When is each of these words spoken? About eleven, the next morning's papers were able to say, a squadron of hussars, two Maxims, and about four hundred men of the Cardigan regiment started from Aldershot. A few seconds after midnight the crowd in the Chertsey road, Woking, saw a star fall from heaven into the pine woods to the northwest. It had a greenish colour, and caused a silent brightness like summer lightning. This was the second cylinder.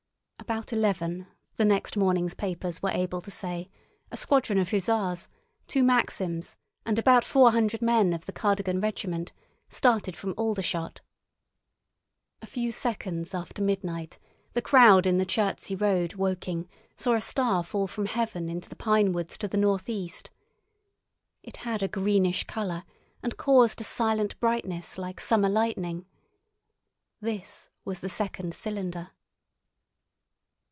About 0.51 0.73
eleven, 0.73 1.27
the 1.55 1.63
next 1.63 1.95
morning's 1.95 2.33
papers 2.33 2.81
were 2.83 2.89
able 2.89 3.21
to 3.21 3.31
say, 3.31 3.69
a 4.11 4.17
squadron 4.17 4.59
of 4.59 4.71
hussars, 4.71 5.29
two 5.65 5.81
Maxims, 5.81 6.57
and 6.85 6.99
about 6.99 7.23
four 7.23 7.51
hundred 7.53 7.81
men 7.81 8.11
of 8.11 8.25
the 8.25 8.33
Cardigan 8.33 8.81
regiment 8.81 9.31
started 9.69 10.13
from 10.17 10.33
Aldershot. 10.35 10.99
A 12.41 12.45
few 12.47 12.69
seconds 12.69 13.33
after 13.33 13.61
midnight 13.63 14.19
the 14.51 14.61
crowd 14.61 15.05
in 15.05 15.19
the 15.19 15.25
Chertsey 15.25 15.73
road, 15.73 16.15
Woking, 16.15 16.67
saw 16.97 17.13
a 17.13 17.21
star 17.21 17.63
fall 17.63 17.87
from 17.87 18.07
heaven 18.07 18.49
into 18.49 18.67
the 18.67 18.75
pine 18.75 19.13
woods 19.13 19.37
to 19.37 19.47
the 19.47 19.57
northwest. 19.57 20.31
It 21.43 21.57
had 21.57 21.81
a 21.81 21.87
greenish 21.87 22.43
colour, 22.43 22.83
and 23.23 23.37
caused 23.37 23.79
a 23.79 23.85
silent 23.85 24.37
brightness 24.41 24.97
like 24.97 25.21
summer 25.21 25.47
lightning. 25.47 26.07
This 27.21 27.69
was 27.85 28.01
the 28.01 28.09
second 28.09 28.53
cylinder. 28.53 29.11